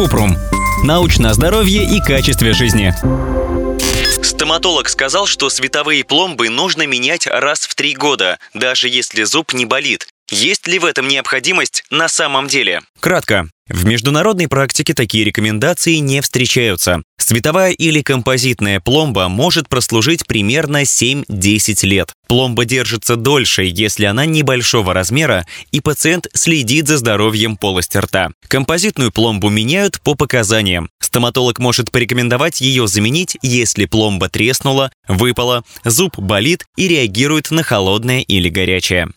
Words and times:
Купрум. 0.00 0.34
Научное 0.82 1.34
здоровье 1.34 1.84
и 1.84 2.00
качестве 2.00 2.54
жизни. 2.54 2.94
Стоматолог 4.24 4.88
сказал, 4.88 5.26
что 5.26 5.50
световые 5.50 6.04
пломбы 6.04 6.48
нужно 6.48 6.86
менять 6.86 7.26
раз 7.26 7.66
в 7.66 7.74
три 7.74 7.94
года, 7.94 8.38
даже 8.54 8.88
если 8.88 9.24
зуб 9.24 9.52
не 9.52 9.66
болит. 9.66 10.08
Есть 10.30 10.68
ли 10.68 10.78
в 10.78 10.84
этом 10.84 11.08
необходимость 11.08 11.82
на 11.90 12.08
самом 12.08 12.46
деле? 12.46 12.82
Кратко. 13.00 13.48
В 13.68 13.84
международной 13.84 14.48
практике 14.48 14.94
такие 14.94 15.24
рекомендации 15.24 15.96
не 15.96 16.20
встречаются. 16.20 17.02
Световая 17.18 17.70
или 17.70 18.02
композитная 18.02 18.80
пломба 18.80 19.28
может 19.28 19.68
прослужить 19.68 20.26
примерно 20.26 20.82
7-10 20.82 21.86
лет. 21.86 22.12
Пломба 22.28 22.64
держится 22.64 23.16
дольше, 23.16 23.62
если 23.62 24.04
она 24.04 24.24
небольшого 24.24 24.94
размера 24.94 25.46
и 25.72 25.80
пациент 25.80 26.28
следит 26.32 26.88
за 26.88 26.96
здоровьем 26.98 27.56
полости 27.56 27.98
рта. 27.98 28.30
Композитную 28.48 29.12
пломбу 29.12 29.48
меняют 29.48 30.00
по 30.00 30.14
показаниям. 30.14 30.90
Стоматолог 31.00 31.58
может 31.58 31.90
порекомендовать 31.90 32.60
ее 32.60 32.86
заменить, 32.86 33.36
если 33.42 33.84
пломба 33.84 34.28
треснула, 34.28 34.92
выпала, 35.08 35.64
зуб 35.84 36.18
болит 36.18 36.66
и 36.76 36.86
реагирует 36.88 37.50
на 37.50 37.62
холодное 37.64 38.20
или 38.20 38.48
горячее. 38.48 39.08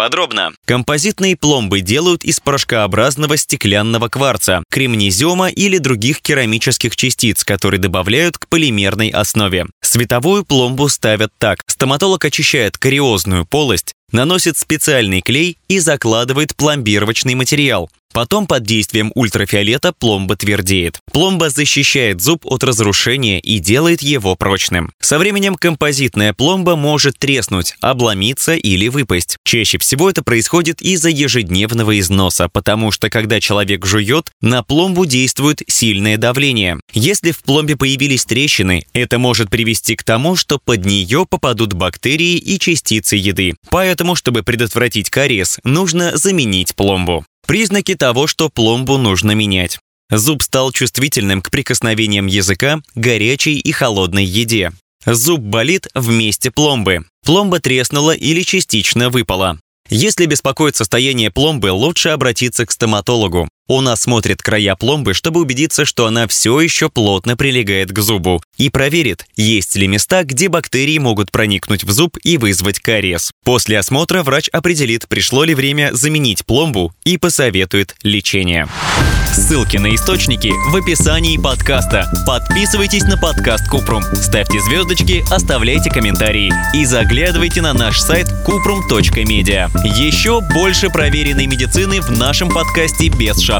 Подробно. 0.00 0.52
Композитные 0.64 1.36
пломбы 1.36 1.82
делают 1.82 2.24
из 2.24 2.40
порошкообразного 2.40 3.36
стеклянного 3.36 4.08
кварца, 4.08 4.62
кремнезиума 4.70 5.50
или 5.50 5.76
других 5.76 6.22
керамических 6.22 6.96
частиц, 6.96 7.44
которые 7.44 7.78
добавляют 7.78 8.38
к 8.38 8.48
полимерной 8.48 9.10
основе. 9.10 9.66
Световую 9.82 10.46
пломбу 10.46 10.88
ставят 10.88 11.32
так. 11.36 11.64
Стоматолог 11.66 12.24
очищает 12.24 12.78
кариозную 12.78 13.44
полость, 13.44 13.92
наносит 14.12 14.58
специальный 14.58 15.20
клей 15.20 15.58
и 15.68 15.78
закладывает 15.78 16.56
пломбировочный 16.56 17.34
материал. 17.34 17.90
Потом 18.12 18.48
под 18.48 18.64
действием 18.64 19.12
ультрафиолета 19.14 19.92
пломба 19.92 20.36
твердеет. 20.36 20.98
Пломба 21.12 21.48
защищает 21.48 22.20
зуб 22.20 22.44
от 22.44 22.64
разрушения 22.64 23.38
и 23.38 23.60
делает 23.60 24.02
его 24.02 24.34
прочным. 24.34 24.92
Со 25.00 25.18
временем 25.18 25.54
композитная 25.54 26.32
пломба 26.32 26.74
может 26.74 27.18
треснуть, 27.18 27.76
обломиться 27.80 28.56
или 28.56 28.88
выпасть. 28.88 29.36
Чаще 29.44 29.78
всего 29.78 30.10
это 30.10 30.24
происходит 30.24 30.82
из-за 30.82 31.08
ежедневного 31.08 32.00
износа, 32.00 32.48
потому 32.48 32.90
что 32.90 33.10
когда 33.10 33.40
человек 33.40 33.86
жует, 33.86 34.32
на 34.40 34.64
пломбу 34.64 35.06
действует 35.06 35.62
сильное 35.68 36.16
давление. 36.16 36.80
Если 36.92 37.30
в 37.30 37.40
пломбе 37.42 37.76
появились 37.76 38.24
трещины, 38.24 38.86
это 38.92 39.18
может 39.18 39.50
привести 39.50 39.94
к 39.94 40.02
тому, 40.02 40.34
что 40.34 40.58
под 40.58 40.84
нее 40.84 41.26
попадут 41.28 41.74
бактерии 41.74 42.36
и 42.36 42.58
частицы 42.58 43.14
еды. 43.14 43.54
Поэтому, 43.70 43.99
чтобы 44.14 44.42
предотвратить 44.42 45.10
кариес, 45.10 45.58
нужно 45.64 46.16
заменить 46.16 46.74
пломбу. 46.74 47.24
Признаки 47.46 47.94
того, 47.94 48.26
что 48.26 48.48
пломбу 48.48 48.98
нужно 48.98 49.32
менять. 49.32 49.78
Зуб 50.10 50.42
стал 50.42 50.72
чувствительным 50.72 51.40
к 51.42 51.50
прикосновениям 51.50 52.26
языка, 52.26 52.80
горячей 52.94 53.58
и 53.58 53.72
холодной 53.72 54.24
еде. 54.24 54.72
Зуб 55.06 55.40
болит 55.40 55.88
в 55.94 56.10
месте 56.10 56.50
пломбы. 56.50 57.04
Пломба 57.24 57.60
треснула 57.60 58.12
или 58.12 58.42
частично 58.42 59.08
выпала. 59.08 59.58
Если 59.88 60.26
беспокоит 60.26 60.76
состояние 60.76 61.30
пломбы, 61.30 61.70
лучше 61.72 62.10
обратиться 62.10 62.64
к 62.66 62.70
стоматологу. 62.70 63.48
Он 63.70 63.86
осмотрит 63.86 64.42
края 64.42 64.74
пломбы, 64.74 65.14
чтобы 65.14 65.38
убедиться, 65.38 65.84
что 65.84 66.06
она 66.06 66.26
все 66.26 66.60
еще 66.60 66.90
плотно 66.90 67.36
прилегает 67.36 67.92
к 67.92 68.00
зубу, 68.00 68.42
и 68.56 68.68
проверит, 68.68 69.26
есть 69.36 69.76
ли 69.76 69.86
места, 69.86 70.24
где 70.24 70.48
бактерии 70.48 70.98
могут 70.98 71.30
проникнуть 71.30 71.84
в 71.84 71.92
зуб 71.92 72.18
и 72.24 72.36
вызвать 72.36 72.80
кариес. 72.80 73.30
После 73.44 73.78
осмотра 73.78 74.24
врач 74.24 74.48
определит, 74.48 75.06
пришло 75.06 75.44
ли 75.44 75.54
время 75.54 75.90
заменить 75.92 76.44
пломбу 76.44 76.92
и 77.04 77.16
посоветует 77.16 77.94
лечение. 78.02 78.66
Ссылки 79.32 79.76
на 79.76 79.94
источники 79.94 80.50
в 80.72 80.74
описании 80.74 81.36
подкаста. 81.36 82.10
Подписывайтесь 82.26 83.04
на 83.04 83.16
подкаст 83.16 83.68
Купрум, 83.68 84.02
ставьте 84.02 84.60
звездочки, 84.60 85.22
оставляйте 85.32 85.88
комментарии 85.88 86.52
и 86.74 86.84
заглядывайте 86.84 87.62
на 87.62 87.72
наш 87.72 88.00
сайт 88.00 88.26
kuprum.media. 88.44 89.70
Еще 89.96 90.40
больше 90.40 90.90
проверенной 90.90 91.46
медицины 91.46 92.00
в 92.00 92.10
нашем 92.10 92.50
подкасте 92.50 93.06
без 93.08 93.38
шапки 93.38 93.59